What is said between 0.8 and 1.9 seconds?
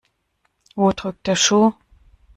drückt der Schuh?